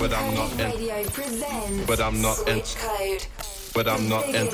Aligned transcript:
but 0.00 0.14
I'm 0.14 0.34
not 0.34 0.50
in. 0.52 1.86
But 1.86 2.00
I'm 2.00 2.22
not 2.22 2.48
in. 2.48 2.62
But 3.74 3.86
I'm 3.86 4.08
not 4.08 4.24
in. 4.34 4.48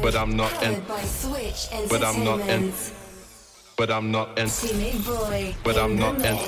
But 0.00 0.16
I'm 0.16 0.34
not 0.34 0.62
in. 0.64 0.82
But 1.88 2.02
I'm 2.02 2.24
not 2.24 2.48
in. 2.48 2.72
But 3.76 3.90
I'm 3.90 4.08
not 4.08 4.38
in. 4.38 4.42
But 5.62 5.76
I'm 5.76 5.98
not 5.98 6.24
in. 6.24 6.40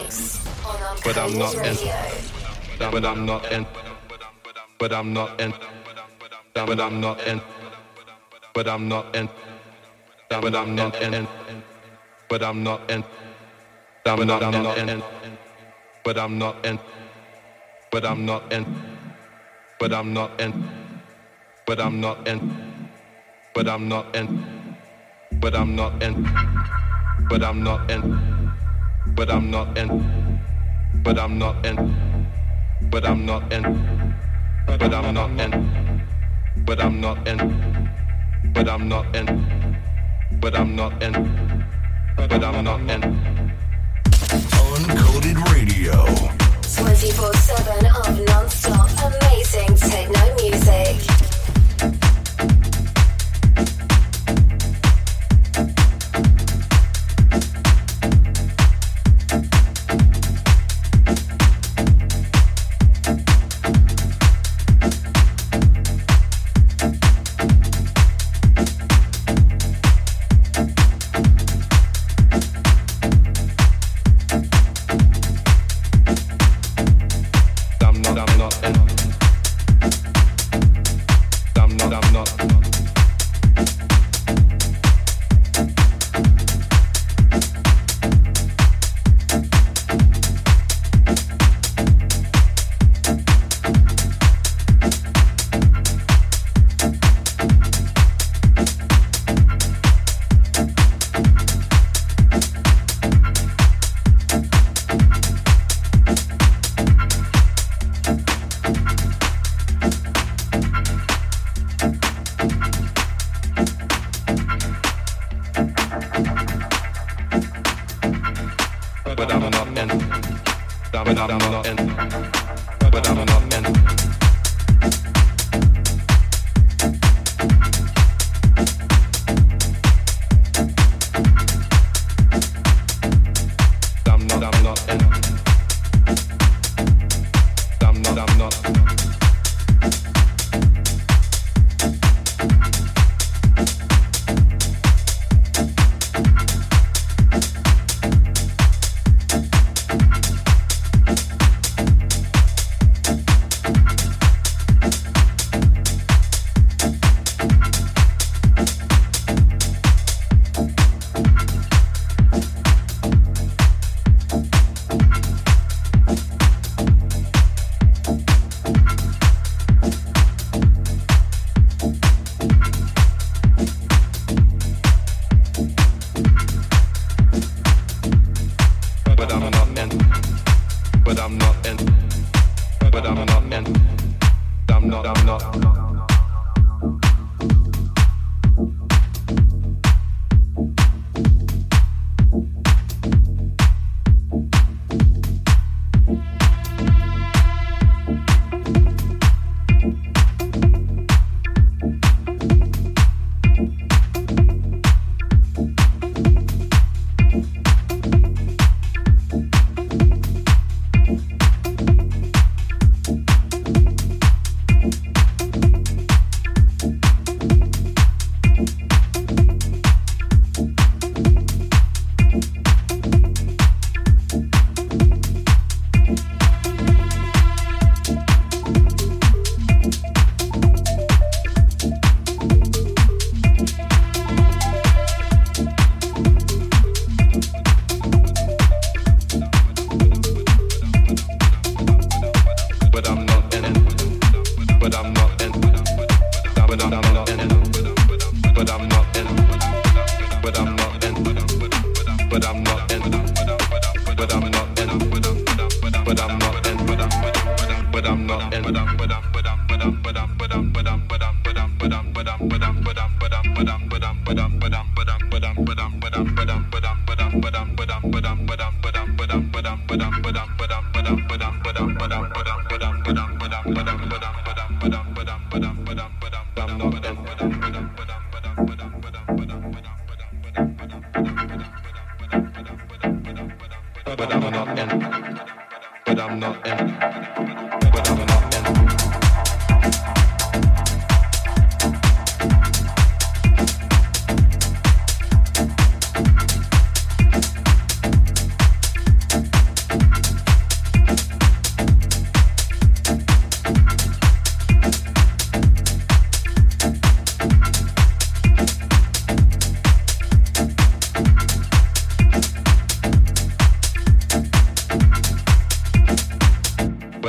But 1.05 1.19
I'm 1.19 1.37
not 1.37 1.61
in. 1.61 1.67
But 2.75 2.99
I'm 2.99 3.19
not 3.39 3.51
in. 3.53 3.65
But 4.79 4.93
I'm 4.93 5.13
not 5.13 5.41
in. 5.41 5.53
But 6.65 6.81
I'm 6.81 6.99
not 7.01 7.15
in. 7.19 7.41
But 8.55 8.69
I'm 8.69 8.89
not 8.89 9.15
in. 9.17 9.29
But 10.31 10.55
I'm 10.57 10.65
not 10.65 11.01
in. 11.05 11.19
But 12.29 12.43
I'm 12.43 12.63
not 12.65 12.91
in. 12.91 13.05
But 14.05 14.31
I'm 14.31 14.53
not 14.63 14.79
in. 14.79 15.03
But 16.05 16.19
I'm 16.19 16.39
not 16.39 16.67
in 16.67 16.79
but 17.93 18.07
I'm 18.07 18.25
not 18.25 18.51
in, 18.51 18.65
but 19.79 19.93
I'm 19.93 20.15
not 20.15 20.41
in, 20.41 20.67
but 21.67 21.79
I'm 21.79 22.01
not 22.01 22.27
in, 22.27 22.89
but 23.53 23.69
I'm 23.69 23.87
not 23.87 24.17
in, 24.17 24.79
but 25.33 25.55
I'm 25.55 25.77
not 25.77 26.03
in, 26.03 26.27
but 27.29 27.45
I'm 27.45 27.63
not 27.63 27.91
in, 27.91 28.51
but 29.19 29.31
I'm 29.31 29.51
not 29.51 29.77
in, 29.77 29.89
but 31.05 31.19
I'm 31.19 31.39
not 31.39 31.67
in, 31.67 31.85
but 32.91 33.05
I'm 33.05 33.27
not 33.27 33.53
in, 33.53 33.67
but 34.65 35.05
I'm 35.05 35.11
not 35.13 35.29
in, 35.37 36.03
but 36.65 36.81
I'm 36.81 36.99
not 36.99 37.29
in, 37.29 38.01
but 38.55 38.71
I'm 38.71 38.89
not 38.89 39.15
in, 39.15 39.29
but 40.41 40.57
I'm 40.57 40.75
not 40.75 41.03
in, 41.03 41.13
but 42.17 42.43
I'm 42.43 42.65
not 42.65 42.81
in. 42.81 43.03
Uncoded 44.73 45.37
Radio. 45.53 46.42
24-7 46.77 48.09
of 48.09 48.21
non-stop 48.27 48.89
amazing 49.05 49.75
techno 49.77 50.35
music. 50.37 51.12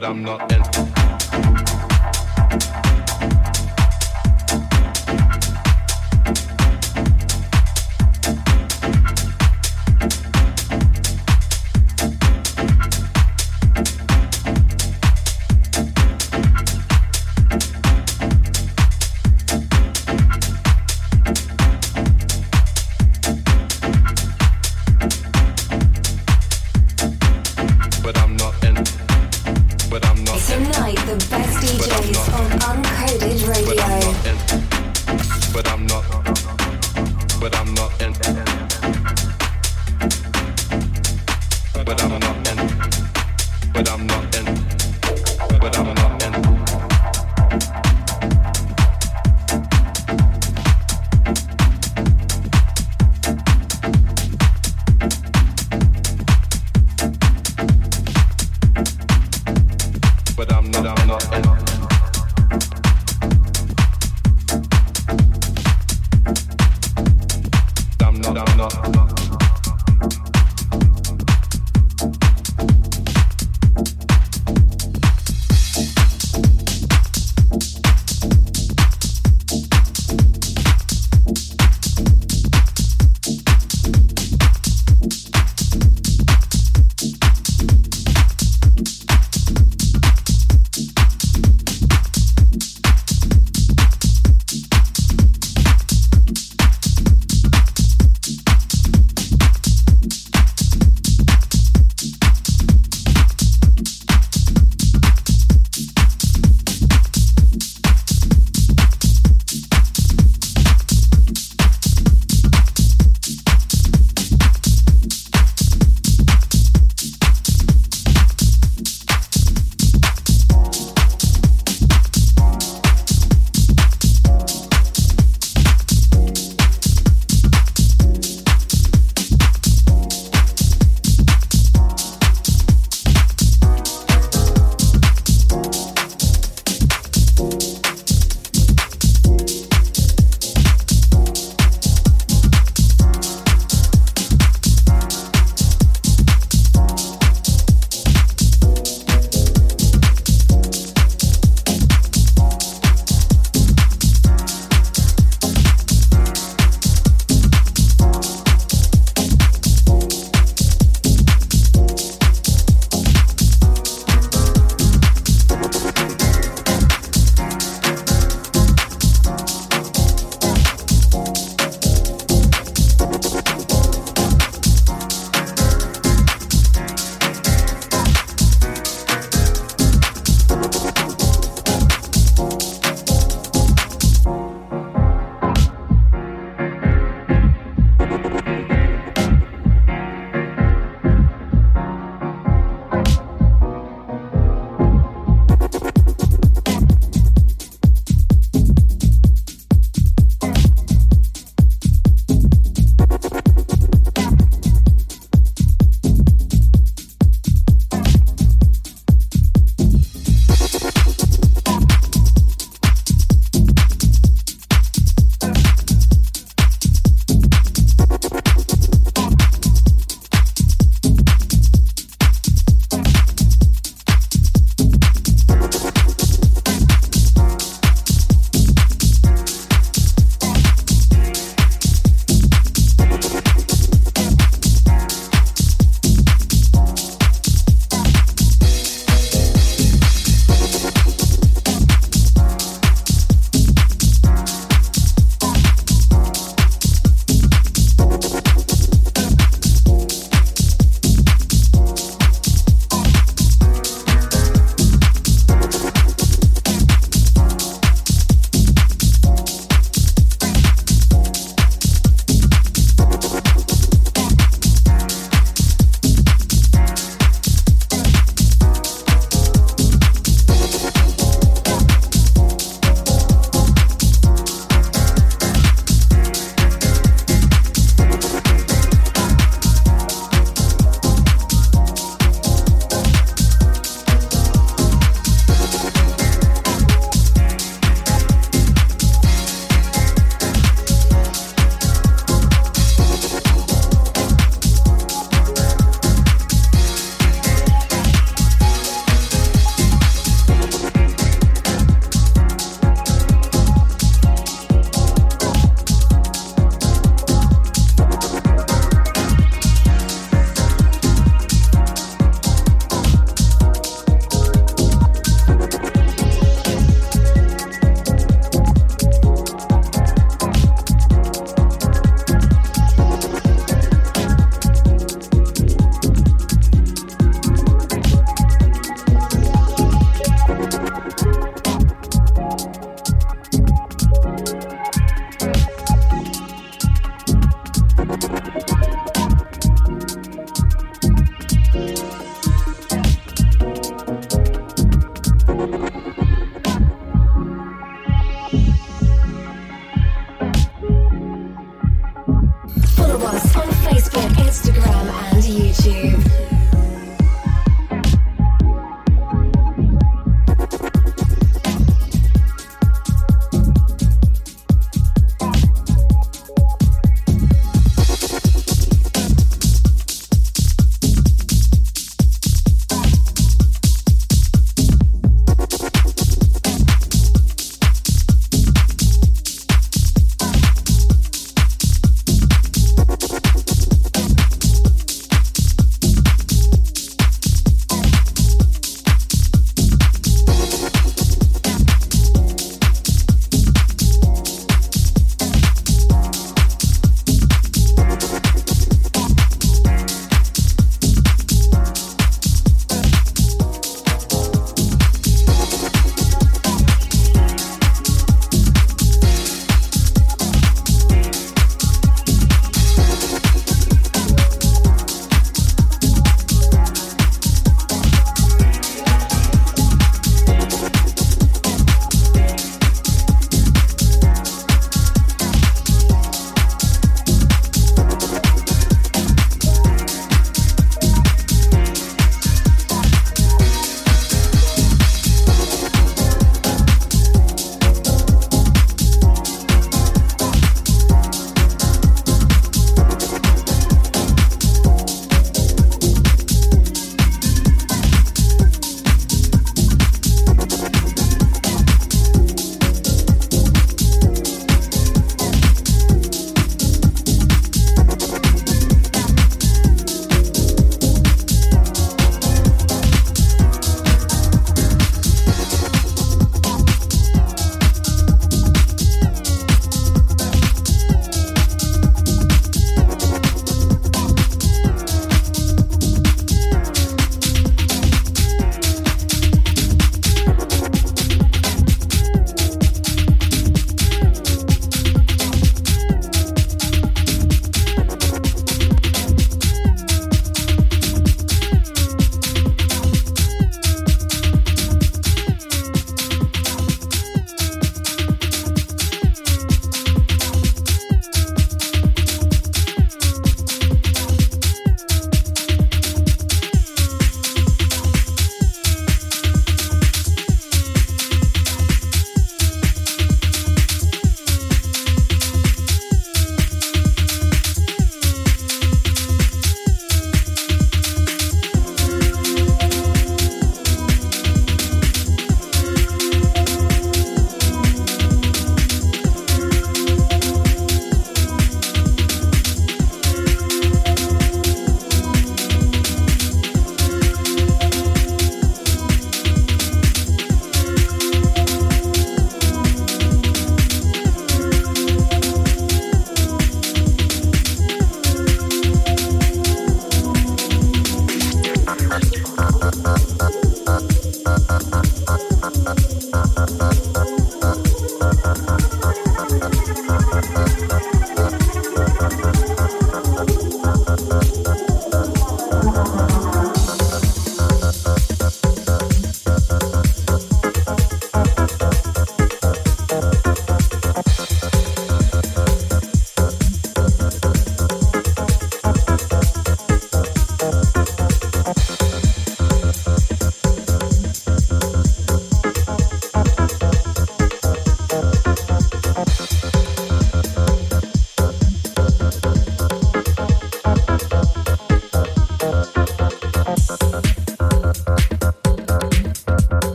but 0.00 0.10
I'm 0.10 0.22
not. 0.24 0.52
Ent- 0.52 0.69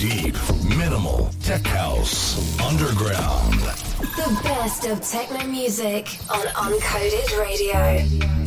Deep, 0.00 0.34
minimal, 0.64 1.28
tech 1.42 1.66
house, 1.66 2.58
underground. 2.58 3.60
The 4.00 4.40
best 4.42 4.86
of 4.86 5.02
techno 5.02 5.46
music 5.46 6.08
on 6.30 6.46
Uncoded 6.46 7.38
Radio. 7.38 8.39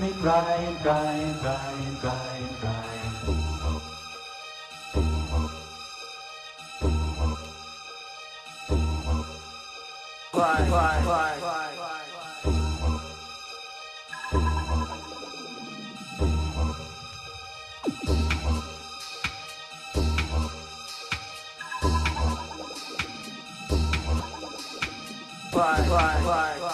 make 0.00 0.14
me 0.14 0.20
cry 0.20 0.54
and 0.54 0.78
cry 0.78 1.12
and 1.12 1.40
cry 1.40 1.72
and 1.86 1.98
cry 1.98 2.36
and 2.36 2.56
cry. 2.58 2.84
Boom 10.32 10.72
up, 10.72 11.02
boom 11.02 11.10
up, 26.30 26.67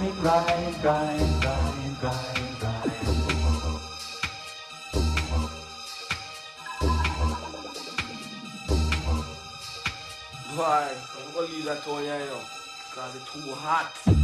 me 0.00 0.10
grind, 0.20 0.82
grind, 0.82 1.42
grind, 1.42 2.00
grind, 2.00 2.58
grind. 2.60 2.92
Why? 10.54 10.90
I'm 11.18 11.34
gonna 11.34 11.46
leave 11.46 11.64
that 11.64 11.82
to 11.84 11.90
you, 11.90 12.36
cause 12.94 13.16
it's 13.16 13.32
too 13.32 13.52
hot. 13.54 14.17